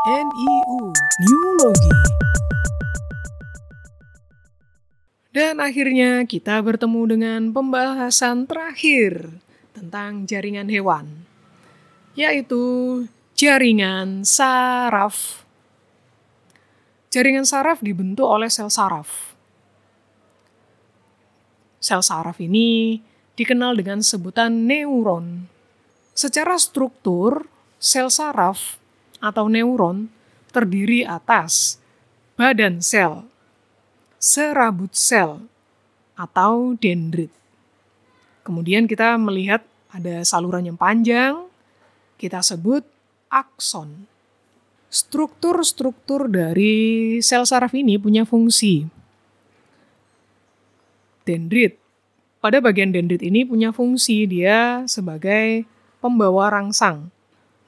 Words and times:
NIU 0.00 0.96
Neurologi. 1.28 1.92
Dan 5.28 5.60
akhirnya 5.60 6.24
kita 6.24 6.56
bertemu 6.64 7.02
dengan 7.04 7.40
pembahasan 7.52 8.48
terakhir 8.48 9.28
tentang 9.76 10.24
jaringan 10.24 10.72
hewan, 10.72 11.28
yaitu 12.16 13.04
jaringan 13.36 14.24
saraf. 14.24 15.44
Jaringan 17.12 17.44
saraf 17.44 17.84
dibentuk 17.84 18.24
oleh 18.24 18.48
sel 18.48 18.72
saraf. 18.72 19.36
Sel 21.76 22.00
saraf 22.00 22.40
ini 22.40 23.04
dikenal 23.36 23.76
dengan 23.76 24.00
sebutan 24.00 24.64
neuron. 24.64 25.44
Secara 26.16 26.56
struktur, 26.56 27.44
sel 27.76 28.08
saraf 28.08 28.79
atau 29.20 29.46
neuron 29.46 30.08
terdiri 30.50 31.06
atas 31.06 31.78
badan 32.34 32.80
sel, 32.80 33.28
serabut 34.16 34.90
sel, 34.96 35.44
atau 36.16 36.74
dendrit. 36.76 37.32
Kemudian 38.44 38.88
kita 38.88 39.14
melihat 39.20 39.62
ada 39.92 40.24
saluran 40.24 40.66
yang 40.66 40.80
panjang, 40.80 41.46
kita 42.16 42.40
sebut 42.40 42.82
akson. 43.30 44.08
Struktur-struktur 44.90 46.26
dari 46.26 47.16
sel 47.22 47.46
saraf 47.46 47.70
ini 47.78 47.94
punya 47.94 48.26
fungsi. 48.26 48.90
Dendrit. 51.22 51.78
Pada 52.40 52.58
bagian 52.58 52.90
dendrit 52.90 53.22
ini 53.22 53.44
punya 53.44 53.70
fungsi 53.70 54.24
dia 54.24 54.82
sebagai 54.88 55.68
pembawa 56.00 56.48
rangsang 56.50 57.12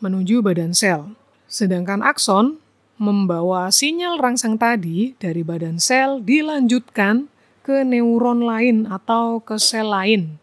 menuju 0.03 0.43
badan 0.43 0.75
sel. 0.75 1.15
Sedangkan 1.53 2.01
akson 2.01 2.57
membawa 2.97 3.69
sinyal 3.69 4.17
rangsang 4.17 4.57
tadi 4.57 5.13
dari 5.21 5.45
badan 5.45 5.77
sel 5.77 6.25
dilanjutkan 6.25 7.29
ke 7.61 7.85
neuron 7.85 8.41
lain 8.41 8.89
atau 8.89 9.37
ke 9.45 9.61
sel 9.61 9.93
lain. 9.93 10.41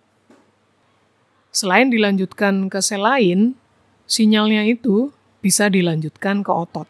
Selain 1.50 1.90
dilanjutkan 1.90 2.70
ke 2.70 2.78
sel 2.78 3.02
lain, 3.02 3.58
sinyalnya 4.06 4.70
itu 4.70 5.10
bisa 5.42 5.66
dilanjutkan 5.66 6.46
ke 6.46 6.52
otot. 6.54 6.86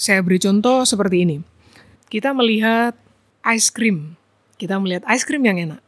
Saya 0.00 0.24
beri 0.24 0.40
contoh 0.40 0.88
seperti 0.88 1.28
ini. 1.28 1.36
Kita 2.08 2.32
melihat 2.32 2.96
ice 3.44 3.68
cream. 3.68 4.16
Kita 4.56 4.80
melihat 4.80 5.04
ice 5.12 5.28
cream 5.28 5.44
yang 5.44 5.60
enak. 5.60 5.84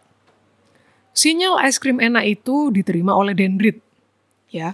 Sinyal 1.16 1.64
es 1.64 1.80
krim 1.80 1.96
enak 1.96 2.28
itu 2.28 2.68
diterima 2.68 3.16
oleh 3.16 3.32
dendrit, 3.32 3.80
ya. 4.56 4.70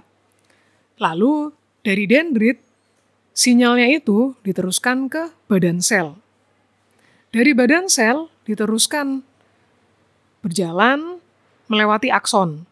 Lalu 0.97 1.51
dari 1.83 2.07
dendrit, 2.07 2.63
sinyalnya 3.35 3.99
itu 3.99 4.39
diteruskan 4.47 5.11
ke 5.11 5.35
badan 5.51 5.83
sel. 5.83 6.15
Dari 7.35 7.51
badan 7.51 7.91
sel 7.91 8.31
diteruskan 8.47 9.25
berjalan 10.39 11.19
melewati 11.67 12.07
akson. 12.13 12.63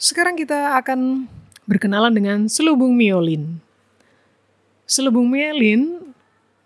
Sekarang 0.00 0.38
kita 0.38 0.80
akan 0.80 1.28
berkenalan 1.68 2.12
dengan 2.16 2.38
selubung 2.48 2.96
miolin. 2.96 3.60
Selubung 4.88 5.30
miolin 5.30 6.12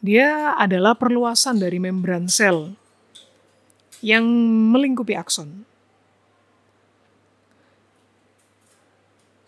dia 0.05 0.53
adalah 0.57 0.97
perluasan 0.97 1.61
dari 1.61 1.77
membran 1.81 2.29
sel 2.29 2.73
yang 4.05 4.25
melingkupi 4.73 5.17
akson. 5.17 5.65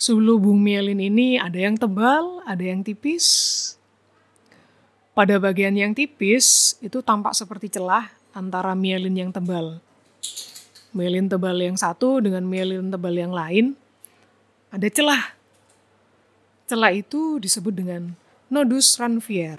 Selubung 0.07 0.63
mielin 0.63 1.03
ini 1.03 1.35
ada 1.35 1.59
yang 1.59 1.75
tebal, 1.75 2.39
ada 2.47 2.63
yang 2.63 2.87
tipis. 2.87 3.75
Pada 5.19 5.35
bagian 5.43 5.75
yang 5.75 5.99
tipis 5.99 6.79
itu 6.79 7.03
tampak 7.03 7.35
seperti 7.35 7.67
celah 7.75 8.07
antara 8.31 8.79
mielin 8.79 9.11
yang 9.19 9.35
tebal. 9.35 9.83
Mielin 10.95 11.27
tebal 11.27 11.59
yang 11.59 11.75
satu 11.75 12.23
dengan 12.23 12.47
mielin 12.47 12.87
tebal 12.87 13.19
yang 13.19 13.35
lain 13.35 13.75
ada 14.71 14.87
celah. 14.87 15.35
Celah 16.71 16.95
itu 16.95 17.43
disebut 17.43 17.75
dengan 17.75 18.15
nodus 18.47 19.03
Ranvier. 19.03 19.59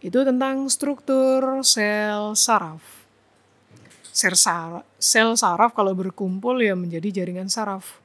Itu 0.00 0.24
tentang 0.24 0.72
struktur 0.72 1.60
sel 1.60 2.32
saraf. 2.40 3.05
Sel 4.16 4.32
saraf, 4.32 4.88
sel 4.96 5.36
saraf 5.36 5.76
kalau 5.76 5.92
berkumpul 5.92 6.56
ya 6.64 6.72
menjadi 6.72 7.20
jaringan 7.20 7.52
saraf. 7.52 8.00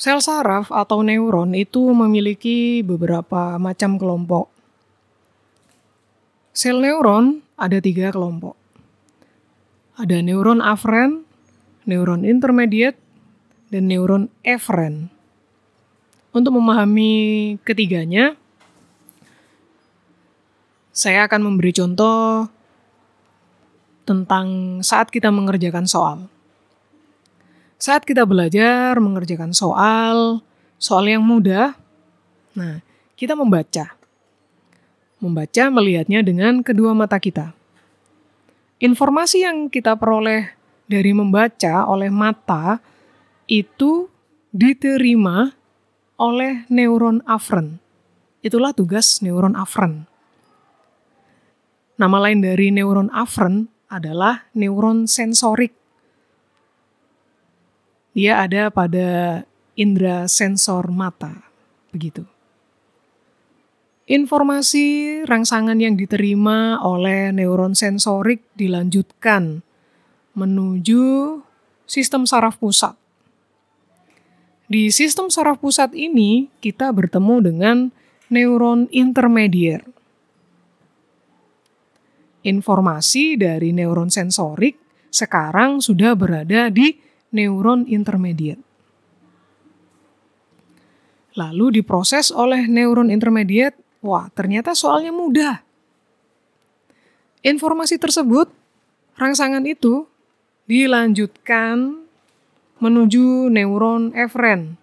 Sel 0.00 0.24
saraf 0.24 0.72
atau 0.72 1.04
neuron 1.04 1.52
itu 1.52 1.92
memiliki 1.92 2.80
beberapa 2.80 3.60
macam 3.60 4.00
kelompok. 4.00 4.48
Sel 6.56 6.80
neuron 6.80 7.44
ada 7.60 7.84
tiga 7.84 8.08
kelompok. 8.16 8.56
Ada 10.00 10.24
neuron 10.24 10.64
aferen, 10.64 11.28
neuron 11.84 12.24
intermediate, 12.24 12.96
dan 13.68 13.92
neuron 13.92 14.32
eferen. 14.40 15.12
Untuk 16.32 16.56
memahami 16.56 17.12
ketiganya, 17.60 18.40
saya 20.96 21.28
akan 21.28 21.44
memberi 21.44 21.76
contoh 21.76 22.48
tentang 24.04 24.78
saat 24.84 25.08
kita 25.08 25.32
mengerjakan 25.32 25.88
soal. 25.88 26.28
Saat 27.80 28.06
kita 28.06 28.24
belajar 28.24 28.96
mengerjakan 28.96 29.52
soal, 29.52 30.40
soal 30.80 31.04
yang 31.04 31.24
mudah, 31.24 31.76
nah, 32.56 32.80
kita 33.18 33.36
membaca. 33.36 33.92
Membaca 35.20 35.64
melihatnya 35.72 36.20
dengan 36.20 36.60
kedua 36.60 36.92
mata 36.92 37.16
kita. 37.16 37.56
Informasi 38.80 39.44
yang 39.44 39.72
kita 39.72 39.96
peroleh 39.96 40.52
dari 40.84 41.16
membaca 41.16 41.88
oleh 41.88 42.12
mata 42.12 42.80
itu 43.48 44.08
diterima 44.52 45.52
oleh 46.20 46.68
neuron 46.68 47.24
aferen. 47.24 47.80
Itulah 48.44 48.76
tugas 48.76 49.24
neuron 49.24 49.56
aferen. 49.56 50.04
Nama 51.96 52.16
lain 52.28 52.38
dari 52.44 52.68
neuron 52.74 53.08
aferen 53.08 53.73
adalah 53.94 54.50
neuron 54.54 55.06
sensorik. 55.06 55.70
Dia 58.14 58.42
ada 58.46 58.70
pada 58.70 59.42
indera 59.74 60.26
sensor 60.30 60.90
mata, 60.90 61.46
begitu. 61.90 62.26
Informasi 64.04 65.22
rangsangan 65.24 65.80
yang 65.80 65.96
diterima 65.96 66.76
oleh 66.84 67.32
neuron 67.32 67.72
sensorik 67.72 68.44
dilanjutkan 68.52 69.64
menuju 70.36 71.40
sistem 71.88 72.28
saraf 72.28 72.60
pusat. 72.60 72.92
Di 74.68 74.92
sistem 74.92 75.32
saraf 75.32 75.56
pusat 75.62 75.96
ini, 75.96 76.52
kita 76.60 76.92
bertemu 76.92 77.34
dengan 77.40 77.76
neuron 78.28 78.90
intermedier 78.92 79.93
informasi 82.44 83.40
dari 83.40 83.72
neuron 83.72 84.12
sensorik 84.12 84.76
sekarang 85.08 85.80
sudah 85.80 86.12
berada 86.12 86.68
di 86.68 87.00
neuron 87.34 87.88
intermediate. 87.88 88.60
Lalu 91.34 91.82
diproses 91.82 92.30
oleh 92.30 92.70
neuron 92.70 93.10
intermediate, 93.10 93.74
wah 94.04 94.30
ternyata 94.30 94.70
soalnya 94.70 95.10
mudah. 95.10 95.66
Informasi 97.42 97.98
tersebut, 97.98 98.46
rangsangan 99.18 99.66
itu 99.66 100.06
dilanjutkan 100.70 102.06
menuju 102.78 103.50
neuron 103.50 104.14
eferen 104.14 104.78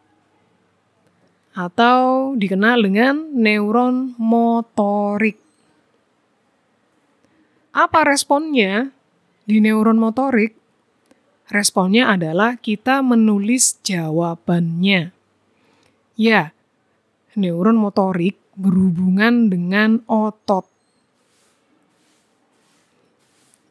atau 1.52 2.31
dikenal 2.40 2.80
dengan 2.84 3.28
neuron 3.36 4.16
motorik. 4.16 5.50
Apa 7.72 8.04
responnya 8.04 8.92
di 9.48 9.64
neuron 9.64 9.96
motorik? 9.96 10.60
Responnya 11.52 12.12
adalah 12.12 12.56
kita 12.60 13.04
menulis 13.04 13.80
jawabannya. 13.84 15.12
Ya, 16.16 16.56
neuron 17.36 17.76
motorik 17.80 18.40
berhubungan 18.56 19.52
dengan 19.52 20.00
otot. 20.08 20.68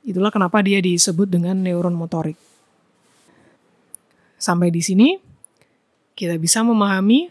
Itulah 0.05 0.33
kenapa 0.33 0.65
dia 0.65 0.81
disebut 0.81 1.29
dengan 1.29 1.61
neuron 1.61 1.97
motorik. 1.97 2.37
Sampai 4.41 4.73
di 4.73 4.81
sini, 4.81 5.21
kita 6.17 6.41
bisa 6.41 6.65
memahami 6.65 7.29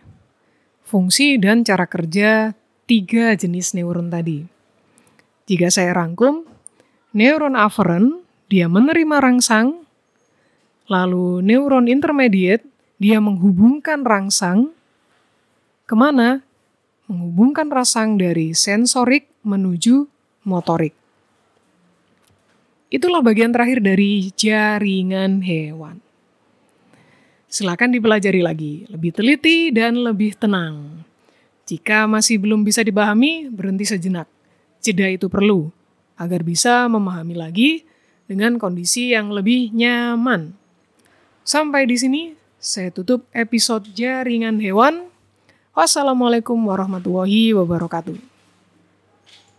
fungsi 0.86 1.38
dan 1.42 1.62
cara 1.62 1.86
kerja 1.86 2.54
tiga 2.90 3.38
jenis 3.38 3.78
neuron 3.78 4.10
tadi. 4.10 4.46
Jika 5.50 5.70
saya 5.70 5.94
rangkum, 5.94 6.49
Neuron 7.20 7.60
aferen 7.60 8.24
dia 8.48 8.72
menerima 8.72 9.20
rangsang, 9.20 9.84
lalu 10.88 11.44
neuron 11.44 11.92
intermediate, 11.92 12.64
dia 12.96 13.20
menghubungkan 13.20 14.08
rangsang, 14.08 14.72
ke 15.84 16.00
mana? 16.00 16.40
Menghubungkan 17.12 17.68
rangsang 17.68 18.16
dari 18.16 18.56
sensorik 18.56 19.28
menuju 19.44 20.08
motorik. 20.48 20.96
Itulah 22.88 23.20
bagian 23.20 23.52
terakhir 23.52 23.84
dari 23.84 24.32
jaringan 24.32 25.44
hewan. 25.44 26.00
Silakan 27.52 28.00
dipelajari 28.00 28.40
lagi, 28.40 28.88
lebih 28.88 29.12
teliti 29.12 29.76
dan 29.76 30.00
lebih 30.00 30.40
tenang. 30.40 31.04
Jika 31.68 32.08
masih 32.08 32.40
belum 32.40 32.64
bisa 32.64 32.80
dipahami, 32.80 33.52
berhenti 33.52 33.84
sejenak. 33.84 34.32
Jeda 34.80 35.12
itu 35.12 35.28
perlu 35.28 35.76
agar 36.20 36.44
bisa 36.44 36.86
memahami 36.92 37.34
lagi 37.34 37.72
dengan 38.28 38.60
kondisi 38.60 39.16
yang 39.16 39.32
lebih 39.32 39.72
nyaman. 39.72 40.54
Sampai 41.48 41.88
di 41.88 41.96
sini 41.98 42.22
saya 42.60 42.92
tutup 42.92 43.26
episode 43.32 43.88
jaringan 43.96 44.60
hewan. 44.60 45.08
Wassalamualaikum 45.74 46.60
warahmatullahi 46.60 47.56
wabarakatuh. 47.56 48.29